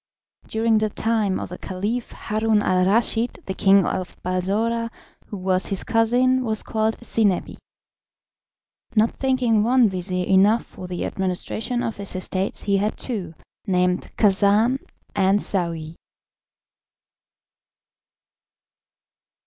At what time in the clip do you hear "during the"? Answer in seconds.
0.47-0.89